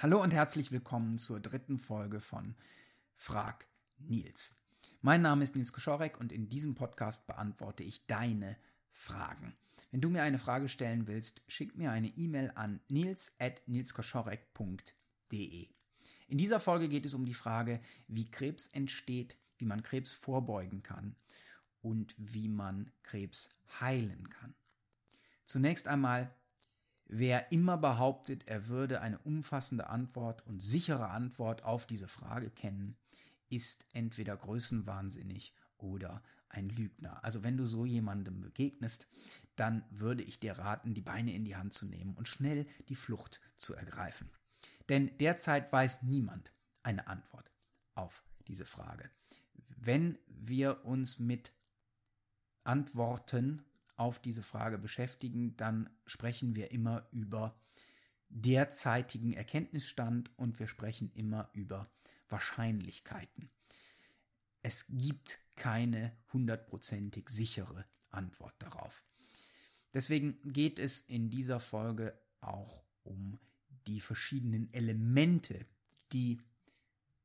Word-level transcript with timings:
Hallo 0.00 0.22
und 0.22 0.32
herzlich 0.32 0.70
willkommen 0.70 1.18
zur 1.18 1.40
dritten 1.40 1.76
Folge 1.76 2.20
von 2.20 2.54
Frag 3.16 3.66
Nils. 3.98 4.54
Mein 5.00 5.22
Name 5.22 5.42
ist 5.42 5.56
Nils 5.56 5.72
Koschorek 5.72 6.20
und 6.20 6.30
in 6.30 6.48
diesem 6.48 6.76
Podcast 6.76 7.26
beantworte 7.26 7.82
ich 7.82 8.06
deine 8.06 8.56
Fragen. 8.92 9.56
Wenn 9.90 10.00
du 10.00 10.08
mir 10.08 10.22
eine 10.22 10.38
Frage 10.38 10.68
stellen 10.68 11.08
willst, 11.08 11.42
schick 11.48 11.76
mir 11.76 11.90
eine 11.90 12.16
E-Mail 12.16 12.52
an 12.54 12.78
nils.nilskoschorek.de. 12.88 15.68
In 16.28 16.38
dieser 16.38 16.60
Folge 16.60 16.88
geht 16.88 17.04
es 17.04 17.14
um 17.14 17.24
die 17.24 17.34
Frage, 17.34 17.80
wie 18.06 18.30
Krebs 18.30 18.68
entsteht, 18.68 19.36
wie 19.56 19.64
man 19.64 19.82
Krebs 19.82 20.12
vorbeugen 20.12 20.84
kann 20.84 21.16
und 21.82 22.14
wie 22.16 22.48
man 22.48 22.92
Krebs 23.02 23.48
heilen 23.80 24.28
kann. 24.28 24.54
Zunächst 25.44 25.88
einmal, 25.88 26.32
wer 27.08 27.50
immer 27.52 27.76
behauptet, 27.76 28.46
er 28.46 28.68
würde 28.68 29.00
eine 29.00 29.18
umfassende 29.18 29.88
Antwort 29.88 30.46
und 30.46 30.60
sichere 30.60 31.08
Antwort 31.08 31.64
auf 31.64 31.86
diese 31.86 32.08
Frage 32.08 32.50
kennen, 32.50 32.96
ist 33.48 33.86
entweder 33.92 34.36
größenwahnsinnig 34.36 35.54
oder 35.78 36.22
ein 36.50 36.68
Lügner. 36.68 37.22
Also 37.24 37.42
wenn 37.42 37.56
du 37.56 37.64
so 37.64 37.84
jemandem 37.84 38.40
begegnest, 38.40 39.06
dann 39.56 39.84
würde 39.90 40.22
ich 40.22 40.38
dir 40.38 40.58
raten, 40.58 40.94
die 40.94 41.00
Beine 41.00 41.34
in 41.34 41.44
die 41.44 41.56
Hand 41.56 41.74
zu 41.74 41.86
nehmen 41.86 42.14
und 42.14 42.28
schnell 42.28 42.66
die 42.88 42.94
Flucht 42.94 43.40
zu 43.56 43.74
ergreifen. 43.74 44.30
Denn 44.88 45.16
derzeit 45.18 45.72
weiß 45.72 46.02
niemand 46.02 46.52
eine 46.82 47.06
Antwort 47.06 47.50
auf 47.94 48.22
diese 48.46 48.64
Frage. 48.64 49.10
Wenn 49.76 50.18
wir 50.26 50.84
uns 50.84 51.18
mit 51.18 51.52
Antworten 52.64 53.64
auf 53.98 54.18
diese 54.18 54.42
Frage 54.42 54.78
beschäftigen, 54.78 55.56
dann 55.56 55.90
sprechen 56.06 56.54
wir 56.56 56.70
immer 56.70 57.06
über 57.10 57.58
derzeitigen 58.30 59.32
Erkenntnisstand 59.32 60.30
und 60.38 60.58
wir 60.58 60.68
sprechen 60.68 61.10
immer 61.14 61.50
über 61.52 61.90
Wahrscheinlichkeiten. 62.28 63.50
Es 64.62 64.86
gibt 64.88 65.38
keine 65.56 66.16
hundertprozentig 66.32 67.28
sichere 67.28 67.84
Antwort 68.10 68.54
darauf. 68.58 69.02
Deswegen 69.94 70.38
geht 70.52 70.78
es 70.78 71.00
in 71.00 71.30
dieser 71.30 71.60
Folge 71.60 72.18
auch 72.40 72.84
um 73.04 73.38
die 73.86 74.00
verschiedenen 74.00 74.72
Elemente, 74.72 75.64
die 76.12 76.40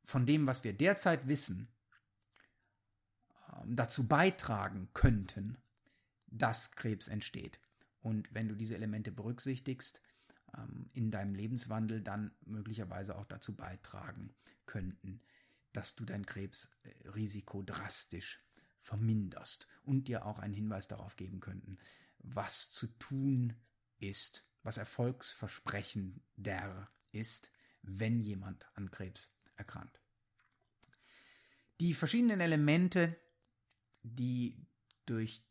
von 0.05 0.25
dem, 0.25 0.47
was 0.47 0.63
wir 0.63 0.73
derzeit 0.73 1.27
wissen, 1.27 1.67
ähm, 3.53 3.75
dazu 3.75 4.07
beitragen 4.07 4.89
könnten, 4.93 5.57
dass 6.33 6.71
Krebs 6.71 7.07
entsteht. 7.07 7.59
Und 8.01 8.27
wenn 8.33 8.49
du 8.49 8.55
diese 8.55 8.75
Elemente 8.75 9.11
berücksichtigst, 9.11 10.01
ähm, 10.57 10.89
in 10.93 11.11
deinem 11.11 11.35
Lebenswandel 11.35 12.01
dann 12.01 12.31
möglicherweise 12.45 13.17
auch 13.17 13.25
dazu 13.25 13.55
beitragen 13.55 14.33
könnten, 14.65 15.21
dass 15.71 15.95
du 15.95 16.05
dein 16.05 16.25
Krebsrisiko 16.25 17.61
drastisch 17.63 18.43
verminderst 18.81 19.67
und 19.83 20.07
dir 20.07 20.25
auch 20.25 20.39
einen 20.39 20.53
Hinweis 20.53 20.87
darauf 20.87 21.15
geben 21.15 21.39
könnten, 21.39 21.77
was 22.19 22.71
zu 22.71 22.87
tun 22.87 23.53
ist, 23.99 24.45
was 24.63 24.77
erfolgsversprechender 24.77 26.91
ist, 27.11 27.51
wenn 27.81 28.19
jemand 28.19 28.65
an 28.75 28.91
Krebs 28.91 29.37
erkrankt. 29.55 29.99
Die 31.79 31.93
verschiedenen 31.93 32.39
Elemente, 32.39 33.17
die 34.03 34.65
durch 35.05 35.43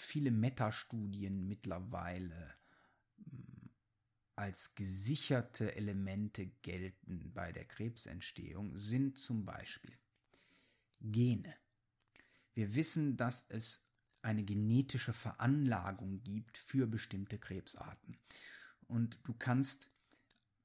viele 0.00 0.30
Metastudien 0.30 1.46
mittlerweile 1.46 2.54
hm, 3.16 3.70
als 4.36 4.74
gesicherte 4.74 5.74
Elemente 5.74 6.46
gelten 6.62 7.32
bei 7.34 7.52
der 7.52 7.64
Krebsentstehung, 7.64 8.76
sind 8.76 9.18
zum 9.18 9.44
Beispiel 9.44 9.92
Gene. 11.00 11.54
Wir 12.54 12.74
wissen, 12.74 13.16
dass 13.16 13.44
es 13.48 13.88
eine 14.22 14.44
genetische 14.44 15.12
Veranlagung 15.12 16.22
gibt 16.22 16.58
für 16.58 16.86
bestimmte 16.86 17.38
Krebsarten. 17.38 18.18
Und 18.86 19.18
du 19.24 19.34
kannst 19.34 19.90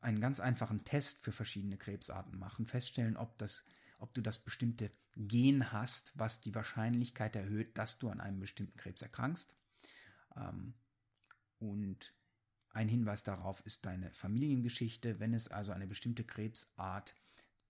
einen 0.01 0.19
ganz 0.19 0.39
einfachen 0.39 0.83
Test 0.85 1.23
für 1.23 1.31
verschiedene 1.31 1.77
Krebsarten 1.77 2.37
machen, 2.37 2.65
feststellen, 2.65 3.17
ob, 3.17 3.37
das, 3.37 3.65
ob 3.99 4.13
du 4.13 4.21
das 4.21 4.43
bestimmte 4.43 4.91
Gen 5.15 5.71
hast, 5.71 6.11
was 6.15 6.41
die 6.41 6.55
Wahrscheinlichkeit 6.55 7.35
erhöht, 7.35 7.77
dass 7.77 7.99
du 7.99 8.09
an 8.09 8.19
einem 8.19 8.39
bestimmten 8.39 8.77
Krebs 8.77 9.01
erkrankst. 9.01 9.55
Ähm, 10.35 10.73
und 11.59 12.13
ein 12.71 12.89
Hinweis 12.89 13.23
darauf 13.23 13.63
ist 13.65 13.85
deine 13.85 14.11
Familiengeschichte. 14.13 15.19
Wenn 15.19 15.33
es 15.33 15.47
also 15.47 15.71
eine 15.71 15.87
bestimmte 15.87 16.23
Krebsart 16.23 17.15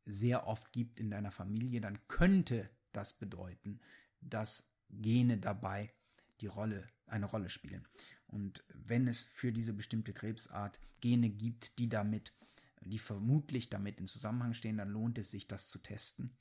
sehr 0.06 0.48
oft 0.48 0.72
gibt 0.72 1.00
in 1.00 1.10
deiner 1.10 1.32
Familie, 1.32 1.82
dann 1.82 2.00
könnte 2.08 2.70
das 2.94 3.14
bedeuten, 3.14 3.82
dass 4.22 4.70
Gene 4.90 5.38
dabei 5.38 5.92
die 6.40 6.48
Rolle, 6.48 6.88
eine 7.08 7.26
Rolle 7.26 7.50
spielen. 7.50 7.86
Und 8.28 8.64
wenn 8.74 9.08
es 9.08 9.22
für 9.22 9.52
diese 9.52 9.74
bestimmte 9.74 10.14
Krebsart 10.14 10.80
Gene 11.02 11.30
gibt, 11.30 11.78
die 11.80 11.90
damit, 11.90 12.34
die 12.82 13.00
vermutlich 13.00 13.70
damit 13.70 14.00
in 14.00 14.08
Zusammenhang 14.08 14.54
stehen, 14.54 14.78
dann 14.78 14.90
lohnt 14.90 15.18
es 15.18 15.32
sich, 15.32 15.48
das 15.48 15.68
zu 15.68 15.80
testen. 15.80 16.36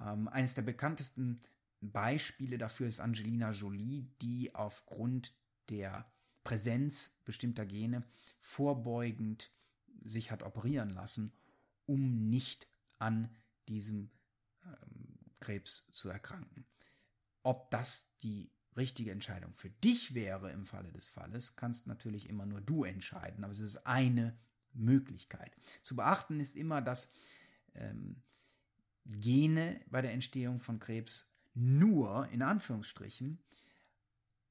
Ähm, 0.00 0.28
eines 0.28 0.54
der 0.54 0.62
bekanntesten 0.62 1.40
Beispiele 1.80 2.58
dafür 2.58 2.88
ist 2.88 3.00
Angelina 3.00 3.52
Jolie, 3.52 4.08
die 4.20 4.54
aufgrund 4.54 5.34
der 5.68 6.10
Präsenz 6.44 7.10
bestimmter 7.24 7.66
Gene 7.66 8.04
vorbeugend 8.40 9.52
sich 10.04 10.30
hat 10.30 10.42
operieren 10.42 10.90
lassen, 10.90 11.32
um 11.86 12.28
nicht 12.28 12.68
an 12.98 13.34
diesem 13.68 14.10
ähm, 14.64 15.32
Krebs 15.40 15.90
zu 15.92 16.08
erkranken. 16.08 16.66
Ob 17.42 17.70
das 17.70 18.10
die 18.22 18.50
richtige 18.76 19.12
Entscheidung 19.12 19.54
für 19.54 19.70
dich 19.70 20.14
wäre 20.14 20.50
im 20.52 20.66
Falle 20.66 20.92
des 20.92 21.08
Falles, 21.08 21.56
kannst 21.56 21.86
natürlich 21.86 22.28
immer 22.28 22.46
nur 22.46 22.60
du 22.60 22.84
entscheiden, 22.84 23.44
aber 23.44 23.52
es 23.52 23.60
ist 23.60 23.86
eine 23.86 24.38
Möglichkeit. 24.72 25.56
Zu 25.82 25.96
beachten 25.96 26.40
ist 26.40 26.56
immer, 26.56 26.80
dass 26.80 27.12
ähm, 27.74 28.22
Gene 29.08 29.80
bei 29.90 30.02
der 30.02 30.12
Entstehung 30.12 30.60
von 30.60 30.78
Krebs 30.78 31.34
nur 31.54 32.28
in 32.28 32.42
Anführungsstrichen 32.42 33.38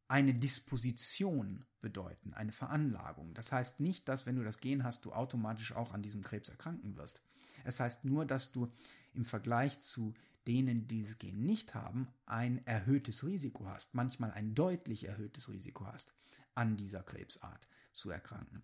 eine 0.08 0.34
Disposition 0.34 1.66
bedeuten, 1.82 2.34
eine 2.34 2.52
Veranlagung. 2.52 3.34
Das 3.34 3.52
heißt 3.52 3.80
nicht, 3.80 4.08
dass 4.08 4.26
wenn 4.26 4.36
du 4.36 4.44
das 4.44 4.60
Gen 4.60 4.84
hast, 4.84 5.06
du 5.06 5.14
automatisch 5.14 5.74
auch 5.74 5.94
an 5.94 6.02
diesem 6.02 6.24
Krebs 6.24 6.50
erkranken 6.50 6.96
wirst. 6.98 7.22
Es 7.66 7.80
heißt 7.80 8.06
nur, 8.06 8.26
dass 8.26 8.52
du 8.52 8.72
im 9.14 9.26
Vergleich 9.26 9.82
zu 9.82 10.14
denen, 10.48 10.88
die 10.88 11.00
dieses 11.00 11.20
Gen 11.20 11.46
nicht 11.46 11.76
haben, 11.76 12.08
ein 12.26 12.66
erhöhtes 12.66 13.26
Risiko 13.26 13.68
hast, 13.68 13.96
manchmal 13.96 14.32
ein 14.32 14.56
deutlich 14.56 15.06
erhöhtes 15.06 15.50
Risiko 15.50 15.86
hast, 15.86 16.14
an 16.56 16.78
dieser 16.78 17.04
Krebsart 17.04 17.68
zu 17.92 18.10
erkranken. 18.10 18.64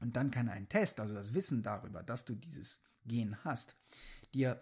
Und 0.00 0.16
dann 0.16 0.30
kann 0.30 0.48
ein 0.48 0.68
Test, 0.68 1.00
also 1.00 1.14
das 1.14 1.32
Wissen 1.32 1.62
darüber, 1.62 2.02
dass 2.02 2.26
du 2.26 2.34
dieses 2.34 2.82
Gen 3.06 3.42
hast, 3.44 3.74
dir 4.34 4.60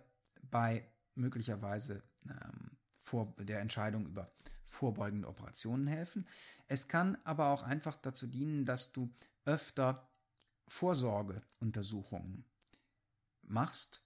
bei 0.51 0.87
möglicherweise 1.15 2.03
ähm, 2.29 2.77
vor 3.01 3.35
der 3.39 3.61
Entscheidung 3.61 4.07
über 4.07 4.31
vorbeugende 4.67 5.29
Operationen 5.29 5.87
helfen. 5.87 6.27
Es 6.67 6.89
kann 6.89 7.17
aber 7.25 7.49
auch 7.49 7.63
einfach 7.63 7.95
dazu 7.95 8.27
dienen, 8.27 8.65
dass 8.65 8.93
du 8.93 9.15
öfter 9.45 10.09
Vorsorgeuntersuchungen 10.69 12.45
machst 13.43 14.03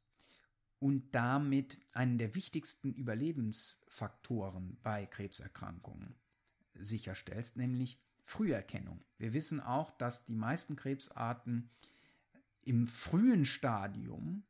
und 0.78 1.14
damit 1.14 1.80
einen 1.92 2.18
der 2.18 2.34
wichtigsten 2.34 2.92
Überlebensfaktoren 2.92 4.78
bei 4.82 5.06
Krebserkrankungen 5.06 6.14
sicherstellst, 6.74 7.56
nämlich 7.56 8.00
Früherkennung. 8.24 9.02
Wir 9.16 9.32
wissen 9.32 9.60
auch, 9.60 9.90
dass 9.92 10.26
die 10.26 10.34
meisten 10.34 10.76
Krebsarten 10.76 11.70
im 12.62 12.86
frühen 12.86 13.44
Stadium 13.44 14.44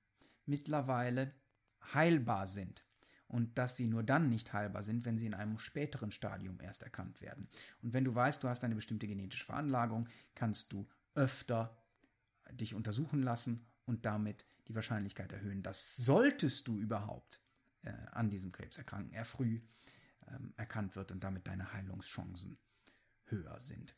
mittlerweile 0.44 1.32
heilbar 1.94 2.46
sind 2.46 2.84
und 3.28 3.58
dass 3.58 3.76
sie 3.76 3.86
nur 3.86 4.02
dann 4.02 4.28
nicht 4.28 4.52
heilbar 4.52 4.82
sind, 4.82 5.04
wenn 5.04 5.18
sie 5.18 5.26
in 5.26 5.34
einem 5.34 5.58
späteren 5.58 6.10
Stadium 6.10 6.60
erst 6.60 6.82
erkannt 6.82 7.20
werden. 7.20 7.48
Und 7.82 7.92
wenn 7.92 8.04
du 8.04 8.14
weißt, 8.14 8.42
du 8.42 8.48
hast 8.48 8.64
eine 8.64 8.74
bestimmte 8.74 9.06
genetische 9.06 9.44
Veranlagung, 9.44 10.08
kannst 10.34 10.72
du 10.72 10.88
öfter 11.14 11.76
dich 12.52 12.74
untersuchen 12.74 13.22
lassen 13.22 13.66
und 13.84 14.06
damit 14.06 14.44
die 14.68 14.74
Wahrscheinlichkeit 14.74 15.32
erhöhen, 15.32 15.62
dass 15.62 15.94
solltest 15.96 16.68
du 16.68 16.78
überhaupt 16.78 17.42
äh, 17.82 17.92
an 18.12 18.30
diesem 18.30 18.52
Krebs 18.52 18.78
erkranken, 18.78 19.12
er 19.12 19.24
früh 19.24 19.60
ähm, 20.26 20.54
erkannt 20.56 20.96
wird 20.96 21.12
und 21.12 21.24
damit 21.24 21.46
deine 21.46 21.72
Heilungschancen 21.72 22.58
höher 23.26 23.60
sind. 23.60 23.94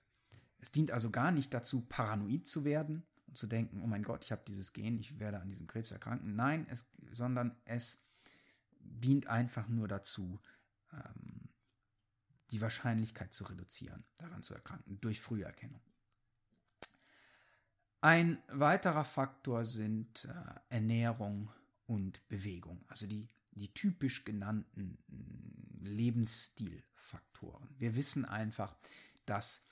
Es 0.58 0.72
dient 0.72 0.90
also 0.90 1.10
gar 1.10 1.30
nicht 1.30 1.54
dazu, 1.54 1.82
paranoid 1.82 2.46
zu 2.46 2.64
werden 2.64 3.06
zu 3.34 3.46
denken, 3.46 3.80
oh 3.82 3.86
mein 3.86 4.02
Gott, 4.02 4.24
ich 4.24 4.32
habe 4.32 4.42
dieses 4.46 4.72
Gen, 4.72 4.98
ich 4.98 5.18
werde 5.18 5.40
an 5.40 5.48
diesem 5.48 5.66
Krebs 5.66 5.92
erkranken. 5.92 6.36
Nein, 6.36 6.66
es, 6.70 6.86
sondern 7.12 7.56
es 7.64 8.06
dient 8.80 9.26
einfach 9.26 9.68
nur 9.68 9.88
dazu, 9.88 10.40
ähm, 10.92 11.48
die 12.50 12.60
Wahrscheinlichkeit 12.60 13.32
zu 13.32 13.44
reduzieren, 13.44 14.04
daran 14.18 14.42
zu 14.42 14.54
erkranken, 14.54 15.00
durch 15.00 15.20
Früherkennung. 15.20 15.80
Ein 18.00 18.42
weiterer 18.48 19.04
Faktor 19.04 19.64
sind 19.64 20.24
äh, 20.24 20.74
Ernährung 20.74 21.50
und 21.86 22.26
Bewegung, 22.28 22.84
also 22.88 23.06
die, 23.06 23.28
die 23.52 23.72
typisch 23.74 24.24
genannten 24.24 24.98
mm, 25.08 25.84
Lebensstilfaktoren. 25.84 27.68
Wir 27.78 27.94
wissen 27.96 28.24
einfach, 28.24 28.74
dass 29.26 29.66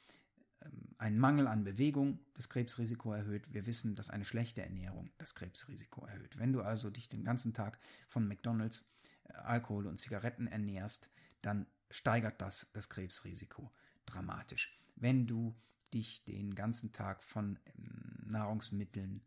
ein 0.98 1.18
Mangel 1.18 1.46
an 1.46 1.64
Bewegung 1.64 2.18
das 2.34 2.48
Krebsrisiko 2.48 3.12
erhöht. 3.12 3.52
Wir 3.52 3.66
wissen, 3.66 3.94
dass 3.94 4.10
eine 4.10 4.24
schlechte 4.24 4.62
Ernährung 4.62 5.10
das 5.18 5.34
Krebsrisiko 5.34 6.04
erhöht. 6.04 6.38
Wenn 6.38 6.52
du 6.52 6.62
also 6.62 6.90
dich 6.90 7.08
den 7.08 7.24
ganzen 7.24 7.54
Tag 7.54 7.78
von 8.08 8.26
McDonald's, 8.26 8.90
äh, 9.24 9.34
Alkohol 9.34 9.86
und 9.86 9.98
Zigaretten 9.98 10.48
ernährst, 10.48 11.08
dann 11.42 11.66
steigert 11.90 12.40
das 12.40 12.70
das 12.72 12.88
Krebsrisiko 12.88 13.70
dramatisch. 14.06 14.76
Wenn 14.96 15.26
du 15.26 15.54
dich 15.94 16.24
den 16.24 16.54
ganzen 16.54 16.92
Tag 16.92 17.22
von 17.22 17.58
ähm, 17.66 18.26
Nahrungsmitteln 18.26 19.22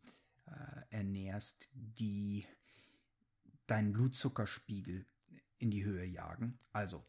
äh, 0.47 0.81
ernährst, 0.89 1.69
die 1.73 2.45
deinen 3.67 3.93
Blutzuckerspiegel 3.93 5.05
in 5.57 5.71
die 5.71 5.85
Höhe 5.85 6.05
jagen, 6.05 6.59
also 6.73 7.05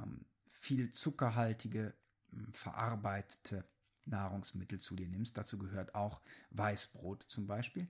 ähm, 0.00 0.24
viel 0.60 0.92
zuckerhaltige, 0.92 1.86
ähm, 1.88 2.07
verarbeitete 2.52 3.64
Nahrungsmittel 4.04 4.80
zu 4.80 4.96
dir 4.96 5.08
nimmst, 5.08 5.36
dazu 5.36 5.58
gehört 5.58 5.94
auch 5.94 6.20
Weißbrot 6.50 7.24
zum 7.28 7.46
Beispiel, 7.46 7.88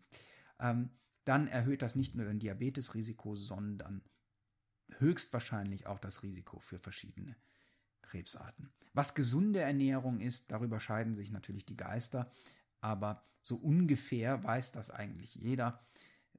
ähm, 0.58 0.90
dann 1.24 1.46
erhöht 1.46 1.82
das 1.82 1.94
nicht 1.94 2.14
nur 2.14 2.26
dein 2.26 2.38
Diabetesrisiko, 2.38 3.36
sondern 3.36 4.02
höchstwahrscheinlich 4.98 5.86
auch 5.86 5.98
das 5.98 6.22
Risiko 6.22 6.58
für 6.58 6.78
verschiedene 6.78 7.36
Krebsarten. 8.02 8.72
Was 8.94 9.14
gesunde 9.14 9.60
Ernährung 9.60 10.20
ist, 10.20 10.50
darüber 10.50 10.80
scheiden 10.80 11.14
sich 11.14 11.30
natürlich 11.30 11.66
die 11.66 11.76
Geister, 11.76 12.32
aber 12.80 13.24
so 13.42 13.56
ungefähr 13.56 14.42
weiß 14.42 14.72
das 14.72 14.90
eigentlich 14.90 15.34
jeder. 15.34 15.86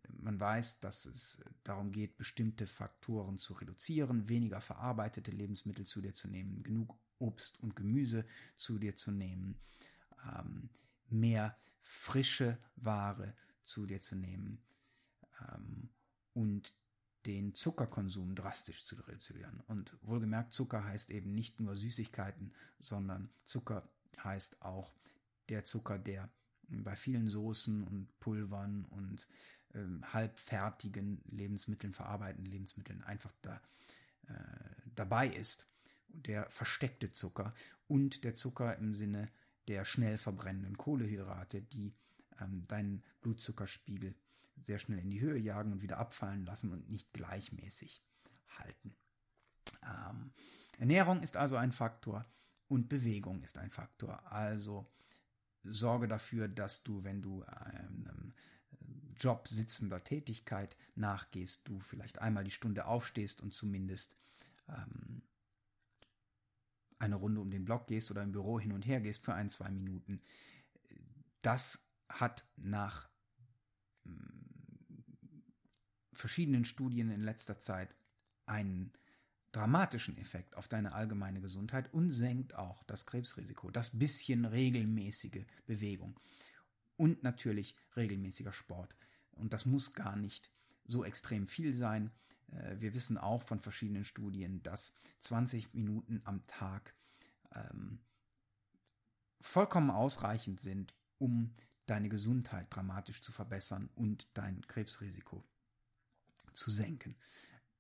Man 0.08 0.40
weiß, 0.40 0.80
dass 0.80 1.06
es 1.06 1.44
darum 1.64 1.92
geht, 1.92 2.18
bestimmte 2.18 2.66
Faktoren 2.66 3.38
zu 3.38 3.54
reduzieren, 3.54 4.28
weniger 4.28 4.62
verarbeitete 4.62 5.32
Lebensmittel 5.32 5.86
zu 5.86 6.02
dir 6.02 6.14
zu 6.14 6.28
nehmen, 6.28 6.64
genug 6.64 6.98
Obst 7.20 7.60
und 7.62 7.76
Gemüse 7.76 8.26
zu 8.58 8.80
dir 8.80 8.96
zu 8.96 9.12
nehmen, 9.12 9.60
ähm, 10.26 10.70
mehr 11.10 11.58
frische 11.82 12.58
Ware 12.76 13.34
zu 13.64 13.86
dir 13.86 14.02
zu 14.02 14.16
nehmen 14.16 14.62
ähm, 15.42 15.90
und 16.34 16.74
den 17.26 17.54
Zuckerkonsum 17.54 18.36
drastisch 18.36 18.86
zu 18.86 18.96
reduzieren. 18.96 19.62
Und 19.68 19.96
wohlgemerkt, 20.02 20.54
Zucker 20.54 20.84
heißt 20.84 21.10
eben 21.10 21.34
nicht 21.34 21.60
nur 21.60 21.76
Süßigkeiten, 21.76 22.54
sondern 22.80 23.30
Zucker 23.46 23.88
heißt 24.24 24.62
auch 24.62 24.94
der 25.50 25.66
Zucker, 25.66 26.00
der 26.00 26.30
bei 26.70 26.96
vielen 26.96 27.30
Soßen 27.30 27.84
und 27.84 28.20
Pulvern 28.20 28.86
und 28.86 29.28
ähm, 29.74 30.02
halbfertigen 30.14 31.22
Lebensmitteln, 31.30 31.94
verarbeiteten 31.94 32.46
Lebensmitteln 32.46 33.04
einfach 33.04 33.34
da, 33.42 33.62
äh, 34.28 34.34
dabei 34.96 35.28
ist. 35.28 35.68
Der 36.10 36.50
versteckte 36.50 37.12
Zucker 37.12 37.54
und 37.88 38.24
der 38.24 38.36
Zucker 38.36 38.76
im 38.78 38.96
Sinne 38.96 39.30
der 39.68 39.86
schnell 39.86 40.18
verbrennenden 40.18 40.78
Kohlehydrate, 40.78 41.62
die 41.62 41.94
ähm, 42.42 42.66
deinen 42.68 43.04
Blutzuckerspiegel 43.22 44.16
sehr 44.64 44.80
schnell 44.80 45.00
in 45.00 45.10
die 45.10 45.22
Höhe 45.22 45.38
jagen 45.38 45.72
und 45.72 45.82
wieder 45.82 45.98
abfallen 45.98 46.46
lassen 46.46 46.72
und 46.72 46.90
nicht 46.90 47.14
gleichmäßig 47.14 48.04
halten. 48.58 48.96
Ähm, 49.84 50.32
Ernährung 50.78 51.22
ist 51.22 51.38
also 51.38 51.56
ein 51.56 51.72
Faktor 51.72 52.26
und 52.68 52.90
Bewegung 52.90 53.44
ist 53.44 53.58
ein 53.58 53.72
Faktor. 53.72 54.32
Also 54.32 54.92
sorge 55.64 56.08
dafür, 56.08 56.48
dass 56.48 56.84
du, 56.84 57.04
wenn 57.04 57.22
du 57.22 57.44
einem 57.44 58.34
Job 59.18 59.48
sitzender 59.48 60.04
Tätigkeit 60.04 60.78
nachgehst, 60.96 61.68
du 61.68 61.80
vielleicht 61.80 62.20
einmal 62.20 62.44
die 62.44 62.52
Stunde 62.52 62.86
aufstehst 62.86 63.42
und 63.42 63.54
zumindest 63.54 64.18
ähm, 64.70 65.22
eine 67.00 67.16
Runde 67.16 67.42
um 67.42 67.50
den 67.50 67.66
Block 67.66 67.88
gehst 67.88 68.12
oder 68.12 68.24
im 68.24 68.32
Büro 68.32 68.60
hin 68.60 68.74
und 68.74 68.86
her 68.86 69.02
gehst 69.02 69.24
für 69.24 69.34
ein, 69.34 69.50
zwei 69.50 69.70
Minuten. 69.72 70.22
Das 71.42 71.84
hat 72.10 72.46
nach 72.58 73.10
verschiedenen 76.14 76.66
Studien 76.66 77.10
in 77.12 77.22
letzter 77.22 77.60
Zeit 77.60 77.96
einen 78.46 78.92
dramatischen 79.52 80.18
Effekt 80.18 80.56
auf 80.56 80.68
deine 80.68 80.94
allgemeine 80.94 81.42
Gesundheit 81.42 81.92
und 81.94 82.12
senkt 82.12 82.56
auch 82.56 82.84
das 82.84 83.06
Krebsrisiko. 83.06 83.72
Das 83.72 83.98
bisschen 83.98 84.46
regelmäßige 84.46 85.46
Bewegung 85.66 86.20
und 86.98 87.24
natürlich 87.24 87.76
regelmäßiger 87.96 88.54
Sport. 88.54 88.96
Und 89.32 89.54
das 89.54 89.66
muss 89.66 89.94
gar 89.94 90.16
nicht 90.16 90.52
so 90.86 91.04
extrem 91.04 91.48
viel 91.48 91.74
sein. 91.74 92.12
Äh, 92.52 92.80
wir 92.80 92.94
wissen 92.94 93.18
auch 93.18 93.44
von 93.44 93.60
verschiedenen 93.60 94.04
Studien, 94.04 94.62
dass 94.64 94.94
20 95.22 95.74
Minuten 95.74 96.22
am 96.24 96.46
Tag 96.48 96.96
ähm, 97.54 98.00
vollkommen 99.42 99.90
ausreichend 99.90 100.62
sind, 100.62 100.94
um 101.18 101.56
deine 101.86 102.10
Gesundheit 102.10 102.68
dramatisch 102.70 103.22
zu 103.22 103.32
verbessern 103.32 103.90
und 103.96 104.28
dein 104.34 104.66
Krebsrisiko 104.68 105.44
zu 106.54 106.70
senken. 106.70 107.16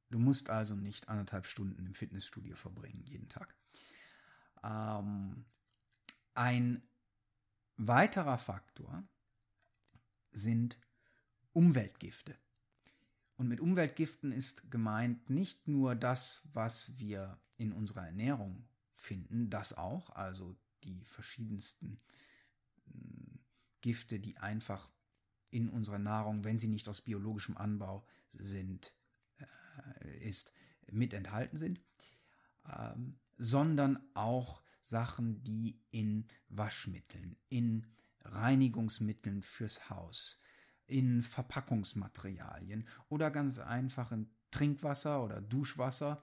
Du 0.09 0.17
musst 0.17 0.49
also 0.49 0.75
nicht 0.75 1.09
anderthalb 1.09 1.45
Stunden 1.45 1.85
im 1.85 1.93
Fitnessstudio 1.93 2.55
verbringen, 2.55 3.03
jeden 3.05 3.29
Tag. 3.29 3.55
Ähm, 4.63 5.45
ein 6.33 6.81
weiterer 7.77 8.37
Faktor 8.37 9.03
sind 10.31 10.79
Umweltgifte. 11.53 12.35
Und 13.39 13.47
mit 13.47 13.61
Umweltgiften 13.61 14.33
ist 14.33 14.69
gemeint 14.69 15.29
nicht 15.29 15.65
nur 15.65 15.95
das, 15.95 16.45
was 16.51 16.99
wir 16.99 17.39
in 17.55 17.71
unserer 17.71 18.05
Ernährung 18.05 18.67
finden, 18.95 19.49
das 19.49 19.71
auch, 19.71 20.09
also 20.09 20.57
die 20.83 21.05
verschiedensten 21.05 22.01
hm, 22.91 23.39
Gifte, 23.79 24.19
die 24.19 24.37
einfach 24.39 24.89
in 25.51 25.69
unserer 25.69 25.99
Nahrung, 25.99 26.43
wenn 26.43 26.59
sie 26.59 26.67
nicht 26.67 26.89
aus 26.89 26.99
biologischem 26.99 27.55
Anbau 27.55 28.05
sind, 28.33 28.93
äh, 30.01 30.27
ist, 30.27 30.51
mit 30.91 31.13
enthalten 31.13 31.55
sind, 31.55 31.79
ähm, 32.67 33.19
sondern 33.37 33.99
auch 34.15 34.61
Sachen, 34.81 35.45
die 35.45 35.79
in 35.91 36.27
Waschmitteln, 36.49 37.37
in 37.47 37.87
Reinigungsmitteln 38.19 39.43
fürs 39.43 39.89
Haus, 39.89 40.41
in 40.89 41.21
Verpackungsmaterialien 41.21 42.87
oder 43.07 43.31
ganz 43.31 43.59
einfach 43.59 44.11
in 44.11 44.29
Trinkwasser 44.51 45.23
oder 45.23 45.41
Duschwasser 45.41 46.21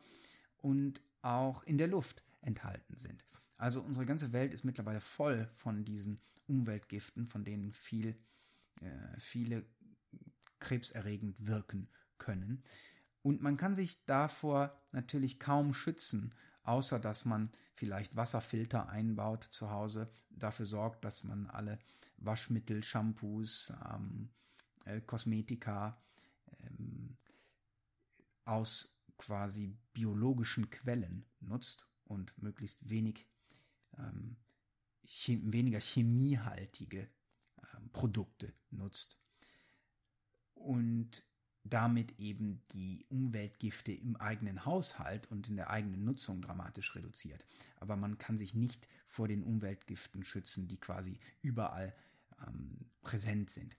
und 0.58 1.00
auch 1.22 1.62
in 1.64 1.78
der 1.78 1.88
Luft 1.88 2.22
enthalten 2.40 2.96
sind. 2.96 3.24
Also 3.56 3.80
unsere 3.80 4.06
ganze 4.06 4.32
Welt 4.32 4.52
ist 4.52 4.64
mittlerweile 4.64 5.00
voll 5.00 5.48
von 5.54 5.84
diesen 5.84 6.20
Umweltgiften, 6.46 7.26
von 7.26 7.44
denen 7.44 7.72
viel, 7.72 8.16
äh, 8.80 9.18
viele 9.20 9.64
krebserregend 10.58 11.46
wirken 11.46 11.88
können. 12.18 12.62
Und 13.22 13.42
man 13.42 13.56
kann 13.56 13.74
sich 13.74 14.04
davor 14.06 14.76
natürlich 14.92 15.40
kaum 15.40 15.74
schützen, 15.74 16.34
außer 16.62 16.98
dass 16.98 17.24
man 17.24 17.50
vielleicht 17.74 18.16
Wasserfilter 18.16 18.88
einbaut 18.88 19.44
zu 19.44 19.70
Hause, 19.70 20.10
dafür 20.30 20.66
sorgt, 20.66 21.04
dass 21.04 21.24
man 21.24 21.46
alle 21.46 21.78
Waschmittel, 22.18 22.82
Shampoos, 22.82 23.72
ähm, 23.92 24.30
äh, 24.86 25.00
Kosmetika 25.02 26.02
ähm, 26.60 27.16
aus 28.44 28.98
quasi 29.18 29.76
biologischen 29.92 30.70
Quellen 30.70 31.26
nutzt 31.40 31.86
und 32.04 32.36
möglichst 32.42 32.88
wenig 32.88 33.26
ähm, 33.98 34.36
chem 35.04 35.52
weniger 35.52 35.80
chemiehaltige 35.80 37.08
ähm, 37.58 37.90
Produkte 37.92 38.52
nutzt. 38.70 39.20
Und 40.54 41.22
damit 41.64 42.18
eben 42.20 42.62
die 42.72 43.04
Umweltgifte 43.08 43.92
im 43.92 44.16
eigenen 44.16 44.64
Haushalt 44.64 45.30
und 45.30 45.48
in 45.48 45.56
der 45.56 45.70
eigenen 45.70 46.04
Nutzung 46.04 46.40
dramatisch 46.40 46.94
reduziert. 46.94 47.44
Aber 47.76 47.96
man 47.96 48.18
kann 48.18 48.38
sich 48.38 48.54
nicht 48.54 48.88
vor 49.08 49.26
den 49.26 49.42
Umweltgiften 49.42 50.22
schützen, 50.22 50.68
die 50.68 50.78
quasi 50.78 51.18
überall 51.42 51.94
ähm, 52.46 52.90
präsent 53.02 53.50
sind. 53.50 53.76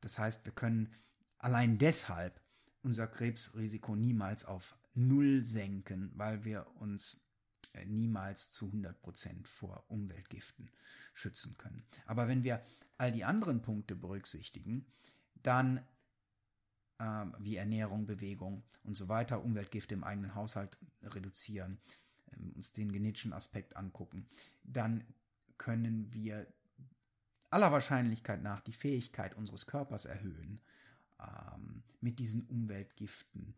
Das 0.00 0.18
heißt, 0.18 0.44
wir 0.44 0.52
können 0.52 0.92
allein 1.38 1.78
deshalb 1.78 2.40
unser 2.82 3.06
Krebsrisiko 3.06 3.96
niemals 3.96 4.44
auf 4.44 4.76
Null 4.94 5.44
senken, 5.44 6.10
weil 6.14 6.44
wir 6.44 6.66
uns 6.76 7.26
äh, 7.72 7.84
niemals 7.84 8.50
zu 8.50 8.66
100 8.66 9.00
Prozent 9.02 9.48
vor 9.48 9.84
Umweltgiften 9.88 10.70
schützen 11.12 11.56
können. 11.58 11.84
Aber 12.06 12.28
wenn 12.28 12.44
wir 12.44 12.62
all 12.96 13.12
die 13.12 13.24
anderen 13.24 13.60
Punkte 13.62 13.94
berücksichtigen, 13.94 14.86
dann 15.42 15.78
äh, 16.98 17.24
wie 17.38 17.56
Ernährung, 17.56 18.06
Bewegung 18.06 18.62
und 18.84 18.96
so 18.96 19.08
weiter, 19.08 19.44
Umweltgifte 19.44 19.94
im 19.94 20.04
eigenen 20.04 20.34
Haushalt 20.34 20.78
reduzieren, 21.02 21.78
äh, 22.30 22.36
uns 22.54 22.72
den 22.72 22.92
genetischen 22.92 23.32
Aspekt 23.32 23.76
angucken, 23.76 24.28
dann 24.64 25.04
können 25.58 26.12
wir 26.12 26.46
aller 27.56 27.72
Wahrscheinlichkeit 27.72 28.42
nach 28.42 28.60
die 28.60 28.74
Fähigkeit 28.74 29.34
unseres 29.34 29.66
Körpers 29.66 30.04
erhöhen, 30.04 30.60
ähm, 31.18 31.82
mit 32.02 32.18
diesen 32.18 32.46
Umweltgiften 32.48 33.54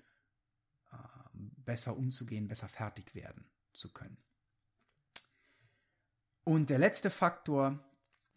ähm, 0.92 1.50
besser 1.56 1.96
umzugehen, 1.96 2.46
besser 2.46 2.68
fertig 2.68 3.16
werden 3.16 3.44
zu 3.72 3.92
können. 3.92 4.16
Und 6.44 6.70
der 6.70 6.78
letzte 6.78 7.10
Faktor 7.10 7.84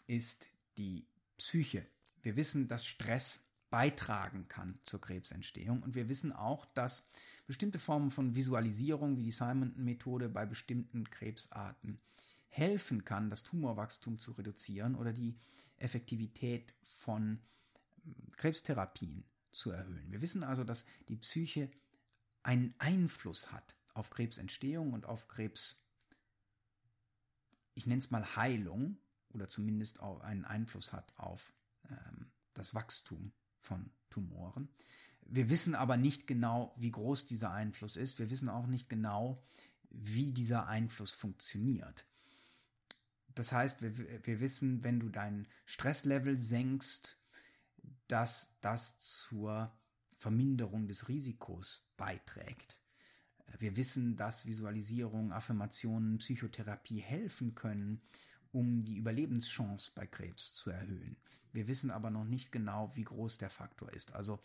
ist 0.08 0.50
die 0.77 1.06
Psyche. 1.38 1.86
Wir 2.24 2.36
wissen, 2.36 2.68
dass 2.68 2.84
Stress 2.84 3.39
beitragen 3.70 4.48
kann 4.48 4.80
zur 4.82 5.00
Krebsentstehung. 5.00 5.84
Und 5.84 5.94
wir 5.94 6.10
wissen 6.10 6.34
auch, 6.34 6.65
dass 6.74 7.08
bestimmte 7.46 7.77
Formen 7.77 8.10
von 8.10 8.34
Visualisierung, 8.34 9.15
wie 9.15 9.24
die 9.25 9.32
Simon-Methode 9.32 10.27
bei 10.27 10.48
bestimmten 10.48 11.08
Krebsarten, 11.10 12.01
helfen 12.51 13.05
kann, 13.05 13.29
das 13.29 13.43
Tumorwachstum 13.43 14.20
zu 14.20 14.34
reduzieren 14.34 14.96
oder 14.96 15.13
die 15.13 15.38
Effektivität 15.77 16.74
von 16.84 17.39
hm, 18.03 18.31
Krebstherapien 18.36 19.24
zu 19.51 19.72
erhöhen. 19.72 20.12
Wir 20.12 20.22
wissen 20.22 20.43
also, 20.43 20.63
dass 20.63 20.86
die 21.08 21.15
Psyche 21.15 21.72
einen 22.43 22.75
Einfluss 22.77 23.51
hat 23.51 23.75
auf 23.93 24.10
Krebsentstehung 24.10 24.93
und 24.93 25.05
auf 25.05 25.27
Krebs, 25.27 25.86
ich 27.74 27.86
nenne 27.86 28.00
es 28.00 28.12
mal 28.12 28.36
Heilung 28.36 28.98
oder 29.29 29.50
zumindest 29.50 30.01
auch 30.01 30.22
einen 30.22 30.46
Einfluss 30.46 30.93
hat 30.93 31.13
auf 31.17 31.53
ähm, 31.89 32.31
das 32.53 32.75
Wachstum 32.75 33.31
von 33.62 33.91
Tumoren. 34.10 34.70
Wir 35.22 35.50
wissen 35.50 35.75
aber 35.75 35.96
nicht 35.96 36.27
genau, 36.27 36.74
wie 36.77 36.91
groß 36.91 37.27
dieser 37.27 37.51
Einfluss 37.51 37.96
ist. 37.96 38.20
Wir 38.20 38.29
wissen 38.29 38.50
auch 38.50 38.67
nicht 38.67 38.89
genau, 38.89 39.41
wie 39.89 40.34
dieser 40.34 40.67
Einfluss 40.67 41.12
funktioniert. 41.12 42.05
Das 43.41 43.51
heißt, 43.51 43.81
wir, 43.81 43.98
wir 44.24 44.39
wissen, 44.39 44.83
wenn 44.83 45.00
du 45.00 45.10
dein 45.10 45.48
Stresslevel 45.65 46.38
senkst, 46.38 47.17
dass 48.07 48.55
das 48.62 49.00
zur 49.00 49.75
Verminderung 50.15 50.88
des 50.88 51.07
Risikos 51.07 51.91
beiträgt. 51.98 52.79
Wir 53.57 53.75
wissen, 53.75 54.15
dass 54.15 54.45
Visualisierung, 54.45 55.33
Affirmationen, 55.33 56.19
Psychotherapie 56.19 57.00
helfen 57.00 57.55
können, 57.55 58.03
um 58.51 58.83
die 58.83 58.98
Überlebenschance 58.98 59.91
bei 59.95 60.05
Krebs 60.05 60.53
zu 60.53 60.69
erhöhen. 60.69 61.17
Wir 61.51 61.67
wissen 61.67 61.89
aber 61.89 62.12
noch 62.12 62.25
nicht 62.25 62.51
genau, 62.51 62.91
wie 62.93 63.05
groß 63.05 63.39
der 63.39 63.50
Faktor 63.50 63.91
ist. 63.91 64.13
Also 64.13 64.39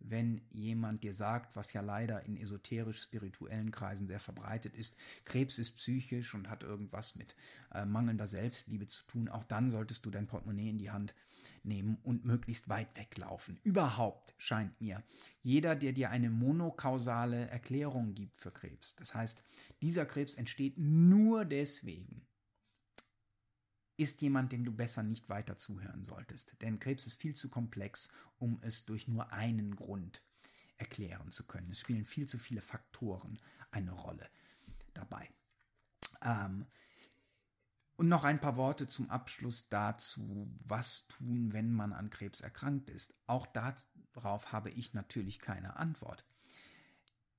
wenn 0.00 0.40
jemand 0.50 1.04
dir 1.04 1.14
sagt, 1.14 1.56
was 1.56 1.72
ja 1.72 1.80
leider 1.80 2.24
in 2.24 2.36
esoterisch-spirituellen 2.36 3.70
Kreisen 3.70 4.06
sehr 4.06 4.20
verbreitet 4.20 4.74
ist, 4.74 4.96
Krebs 5.24 5.58
ist 5.58 5.76
psychisch 5.76 6.34
und 6.34 6.48
hat 6.48 6.62
irgendwas 6.62 7.16
mit 7.16 7.34
äh, 7.72 7.84
mangelnder 7.84 8.26
Selbstliebe 8.26 8.88
zu 8.88 9.06
tun, 9.06 9.28
auch 9.28 9.44
dann 9.44 9.70
solltest 9.70 10.04
du 10.04 10.10
dein 10.10 10.26
Portemonnaie 10.26 10.70
in 10.70 10.78
die 10.78 10.90
Hand 10.90 11.14
nehmen 11.62 11.98
und 12.02 12.24
möglichst 12.24 12.68
weit 12.68 12.88
weglaufen. 12.96 13.58
Überhaupt 13.62 14.34
scheint 14.38 14.80
mir, 14.80 15.02
jeder, 15.42 15.76
der 15.76 15.92
dir 15.92 16.10
eine 16.10 16.30
monokausale 16.30 17.48
Erklärung 17.48 18.14
gibt 18.14 18.40
für 18.40 18.50
Krebs, 18.50 18.96
das 18.96 19.14
heißt, 19.14 19.42
dieser 19.82 20.06
Krebs 20.06 20.34
entsteht 20.34 20.78
nur 20.78 21.44
deswegen, 21.44 22.22
ist 24.00 24.22
jemand, 24.22 24.52
dem 24.52 24.64
du 24.64 24.72
besser 24.72 25.02
nicht 25.02 25.28
weiter 25.28 25.58
zuhören 25.58 26.04
solltest. 26.04 26.54
Denn 26.62 26.78
Krebs 26.78 27.06
ist 27.06 27.20
viel 27.20 27.34
zu 27.34 27.50
komplex, 27.50 28.08
um 28.38 28.58
es 28.62 28.86
durch 28.86 29.06
nur 29.08 29.32
einen 29.32 29.76
Grund 29.76 30.22
erklären 30.78 31.30
zu 31.30 31.46
können. 31.46 31.70
Es 31.70 31.80
spielen 31.80 32.06
viel 32.06 32.26
zu 32.26 32.38
viele 32.38 32.62
Faktoren 32.62 33.38
eine 33.70 33.92
Rolle 33.92 34.28
dabei. 34.94 35.28
Ähm, 36.22 36.66
und 37.96 38.08
noch 38.08 38.24
ein 38.24 38.40
paar 38.40 38.56
Worte 38.56 38.88
zum 38.88 39.10
Abschluss 39.10 39.68
dazu, 39.68 40.50
was 40.64 41.06
tun, 41.08 41.52
wenn 41.52 41.70
man 41.70 41.92
an 41.92 42.08
Krebs 42.08 42.40
erkrankt 42.40 42.88
ist. 42.88 43.12
Auch 43.26 43.46
darauf 43.46 44.52
habe 44.52 44.70
ich 44.70 44.94
natürlich 44.94 45.38
keine 45.40 45.76
Antwort. 45.76 46.24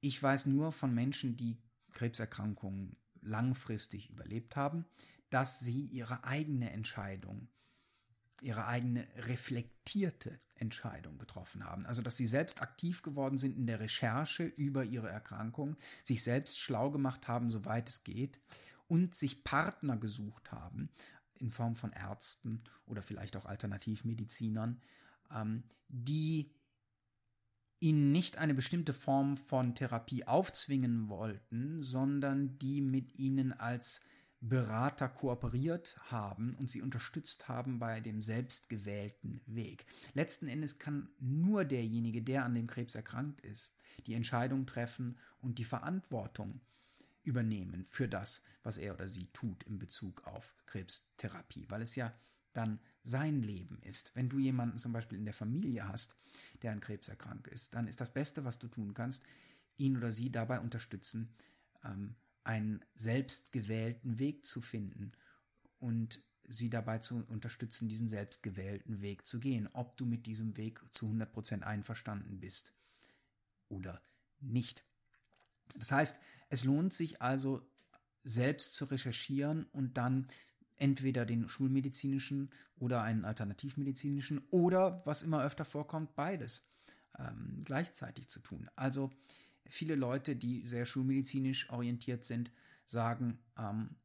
Ich 0.01 0.21
weiß 0.21 0.45
nur 0.45 0.71
von 0.71 0.93
Menschen, 0.93 1.35
die 1.35 1.57
Krebserkrankungen 1.93 2.95
langfristig 3.21 4.11
überlebt 4.11 4.55
haben, 4.55 4.85
dass 5.31 5.59
sie 5.59 5.85
ihre 5.85 6.23
eigene 6.23 6.71
Entscheidung, 6.71 7.47
ihre 8.41 8.67
eigene 8.67 9.07
reflektierte 9.15 10.39
Entscheidung 10.55 11.17
getroffen 11.17 11.65
haben. 11.65 11.85
Also 11.85 12.01
dass 12.01 12.17
sie 12.17 12.27
selbst 12.27 12.61
aktiv 12.61 13.01
geworden 13.01 13.39
sind 13.39 13.57
in 13.57 13.65
der 13.65 13.79
Recherche 13.79 14.43
über 14.43 14.83
ihre 14.83 15.09
Erkrankung, 15.09 15.77
sich 16.03 16.21
selbst 16.21 16.59
schlau 16.59 16.91
gemacht 16.91 17.27
haben, 17.27 17.49
soweit 17.49 17.89
es 17.89 18.03
geht, 18.03 18.39
und 18.87 19.15
sich 19.15 19.43
Partner 19.43 19.97
gesucht 19.97 20.51
haben, 20.51 20.89
in 21.39 21.49
Form 21.49 21.75
von 21.75 21.93
Ärzten 21.93 22.61
oder 22.85 23.01
vielleicht 23.01 23.35
auch 23.37 23.45
Alternativmedizinern, 23.45 24.81
ähm, 25.33 25.63
die 25.87 26.51
ihnen 27.79 28.11
nicht 28.11 28.37
eine 28.37 28.53
bestimmte 28.53 28.93
Form 28.93 29.37
von 29.37 29.75
Therapie 29.75 30.27
aufzwingen 30.27 31.09
wollten, 31.09 31.81
sondern 31.81 32.59
die 32.59 32.81
mit 32.81 33.17
ihnen 33.17 33.53
als 33.53 34.01
Berater 34.43 35.07
kooperiert 35.07 35.95
haben 36.09 36.55
und 36.55 36.69
sie 36.69 36.81
unterstützt 36.81 37.47
haben 37.47 37.77
bei 37.77 38.01
dem 38.01 38.23
selbstgewählten 38.23 39.41
Weg. 39.45 39.85
Letzten 40.15 40.47
Endes 40.47 40.79
kann 40.79 41.09
nur 41.19 41.63
derjenige, 41.63 42.23
der 42.23 42.43
an 42.43 42.55
dem 42.55 42.65
Krebs 42.65 42.95
erkrankt 42.95 43.41
ist, 43.41 43.77
die 44.07 44.15
Entscheidung 44.15 44.65
treffen 44.65 45.19
und 45.41 45.59
die 45.59 45.63
Verantwortung 45.63 46.59
übernehmen 47.23 47.85
für 47.85 48.07
das, 48.07 48.43
was 48.63 48.77
er 48.77 48.95
oder 48.95 49.07
sie 49.07 49.27
tut 49.27 49.63
in 49.63 49.77
Bezug 49.77 50.25
auf 50.25 50.55
Krebstherapie, 50.65 51.67
weil 51.69 51.83
es 51.83 51.95
ja 51.95 52.11
dann 52.53 52.79
sein 53.03 53.43
Leben 53.43 53.79
ist. 53.83 54.15
Wenn 54.15 54.27
du 54.27 54.39
jemanden 54.39 54.79
zum 54.79 54.91
Beispiel 54.91 55.19
in 55.19 55.25
der 55.25 55.35
Familie 55.35 55.87
hast, 55.87 56.15
der 56.63 56.71
an 56.71 56.81
Krebs 56.81 57.09
erkrankt 57.09 57.47
ist, 57.47 57.75
dann 57.75 57.87
ist 57.87 58.01
das 58.01 58.11
Beste, 58.11 58.43
was 58.43 58.57
du 58.57 58.67
tun 58.67 58.95
kannst, 58.95 59.23
ihn 59.77 59.97
oder 59.97 60.11
sie 60.11 60.31
dabei 60.31 60.59
unterstützen, 60.59 61.33
ähm, 61.83 62.15
einen 62.43 62.83
selbstgewählten 62.95 64.19
Weg 64.19 64.45
zu 64.45 64.61
finden 64.61 65.11
und 65.79 66.21
sie 66.47 66.69
dabei 66.69 66.99
zu 66.99 67.23
unterstützen, 67.27 67.87
diesen 67.87 68.09
selbstgewählten 68.09 69.01
Weg 69.01 69.25
zu 69.25 69.39
gehen, 69.39 69.69
ob 69.73 69.97
du 69.97 70.05
mit 70.05 70.25
diesem 70.25 70.57
Weg 70.57 70.81
zu 70.91 71.07
100% 71.07 71.61
einverstanden 71.61 72.39
bist 72.39 72.73
oder 73.69 74.01
nicht. 74.39 74.83
Das 75.75 75.91
heißt, 75.91 76.17
es 76.49 76.63
lohnt 76.63 76.93
sich 76.93 77.21
also 77.21 77.65
selbst 78.23 78.75
zu 78.75 78.85
recherchieren 78.85 79.65
und 79.71 79.97
dann 79.97 80.27
entweder 80.77 81.25
den 81.25 81.47
schulmedizinischen 81.47 82.49
oder 82.77 83.03
einen 83.03 83.23
alternativmedizinischen 83.23 84.41
oder, 84.49 85.01
was 85.05 85.21
immer 85.21 85.43
öfter 85.43 85.63
vorkommt, 85.63 86.15
beides 86.15 86.67
ähm, 87.17 87.61
gleichzeitig 87.63 88.29
zu 88.29 88.39
tun. 88.39 88.69
Also 88.75 89.11
viele 89.67 89.95
Leute, 89.95 90.35
die 90.35 90.65
sehr 90.65 90.85
schulmedizinisch 90.85 91.69
orientiert 91.69 92.25
sind, 92.25 92.51
sagen, 92.85 93.39
ähm, 93.57 93.95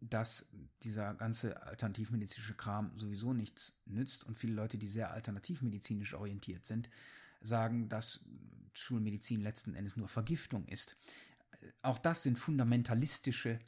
dass 0.00 0.46
dieser 0.82 1.14
ganze 1.14 1.60
alternativmedizinische 1.62 2.54
Kram 2.54 2.96
sowieso 2.98 3.32
nichts 3.32 3.80
nützt. 3.84 4.24
Und 4.24 4.38
viele 4.38 4.54
Leute, 4.54 4.78
die 4.78 4.88
sehr 4.88 5.12
alternativmedizinisch 5.12 6.14
orientiert 6.14 6.66
sind, 6.66 6.88
sagen, 7.40 7.88
dass 7.88 8.24
Schulmedizin 8.74 9.40
letzten 9.40 9.74
Endes 9.74 9.96
nur 9.96 10.08
Vergiftung 10.08 10.66
ist. 10.66 10.96
Auch 11.82 11.98
das 11.98 12.22
sind 12.22 12.38
fundamentalistische 12.38 13.58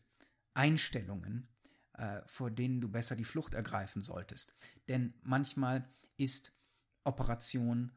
Einstellungen, 0.55 1.49
äh, 1.95 2.23
vor 2.27 2.51
denen 2.51 2.81
du 2.81 2.89
besser 2.89 3.17
die 3.17 3.25
Flucht 3.25 3.55
ergreifen 3.55 4.03
solltest. 4.03 4.55
Denn 4.89 5.15
manchmal 5.23 5.89
ist 6.17 6.53
Operation, 7.03 7.93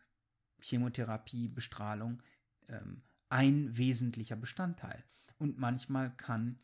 Chemotherapie, 0.61 1.49
Bestrahlung 1.49 2.23
ähm, 2.69 3.01
ein 3.29 3.75
wesentlicher 3.77 4.35
Bestandteil. 4.35 5.03
Und 5.37 5.57
manchmal 5.57 6.15
kann 6.15 6.59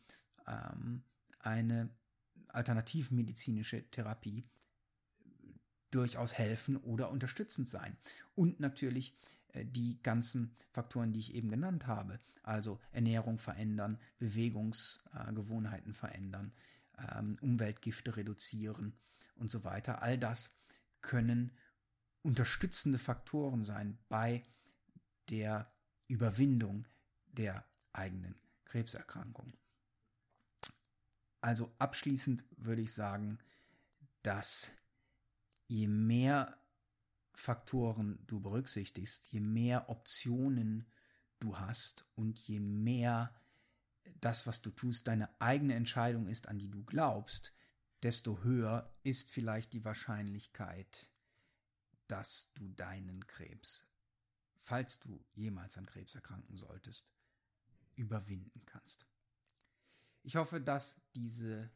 ähm, 0.46 1.02
eine 1.38 1.90
alternativmedizinische 2.48 3.90
Therapie 3.90 4.48
durchaus 5.90 6.32
helfen 6.34 6.76
oder 6.76 7.10
unterstützend 7.10 7.68
sein. 7.68 7.96
Und 8.34 8.60
natürlich 8.60 9.16
äh, 9.48 9.64
die 9.64 10.00
ganzen 10.02 10.56
Faktoren, 10.70 11.12
die 11.12 11.20
ich 11.20 11.34
eben 11.34 11.50
genannt 11.50 11.86
habe, 11.86 12.20
also 12.42 12.80
Ernährung 12.92 13.38
verändern, 13.38 13.98
Bewegungsgewohnheiten 14.18 15.92
äh, 15.92 15.96
verändern, 15.96 16.52
ähm, 16.98 17.38
Umweltgifte 17.40 18.16
reduzieren 18.16 18.94
und 19.34 19.50
so 19.50 19.64
weiter. 19.64 20.02
All 20.02 20.18
das 20.18 20.56
können 21.00 21.52
unterstützende 22.22 22.98
Faktoren 22.98 23.64
sein 23.64 23.98
bei 24.08 24.44
der 25.30 25.72
Überwindung 26.10 26.86
der 27.28 27.64
eigenen 27.92 28.34
Krebserkrankung. 28.64 29.52
Also 31.40 31.72
abschließend 31.78 32.44
würde 32.56 32.82
ich 32.82 32.92
sagen, 32.92 33.38
dass 34.22 34.70
je 35.68 35.86
mehr 35.86 36.58
Faktoren 37.32 38.18
du 38.26 38.40
berücksichtigst, 38.40 39.28
je 39.32 39.40
mehr 39.40 39.88
Optionen 39.88 40.84
du 41.38 41.58
hast 41.58 42.04
und 42.16 42.38
je 42.38 42.60
mehr 42.60 43.34
das, 44.20 44.46
was 44.46 44.60
du 44.60 44.70
tust, 44.70 45.06
deine 45.06 45.30
eigene 45.40 45.74
Entscheidung 45.74 46.26
ist, 46.26 46.48
an 46.48 46.58
die 46.58 46.68
du 46.68 46.84
glaubst, 46.84 47.54
desto 48.02 48.42
höher 48.42 48.92
ist 49.02 49.30
vielleicht 49.30 49.72
die 49.72 49.84
Wahrscheinlichkeit, 49.84 51.08
dass 52.08 52.52
du 52.54 52.68
deinen 52.70 53.26
Krebs, 53.26 53.89
falls 54.60 55.00
du 55.00 55.24
jemals 55.34 55.76
an 55.78 55.86
Krebs 55.86 56.14
erkranken 56.14 56.56
solltest, 56.56 57.10
überwinden 57.96 58.62
kannst. 58.66 59.06
Ich 60.22 60.36
hoffe, 60.36 60.60
dass 60.60 61.00
diese 61.14 61.70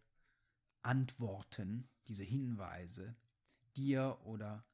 Antworten, 0.83 1.89
diese 2.09 2.25
Hinweise 2.25 3.17
dir 3.75 4.19
oder 4.25 4.65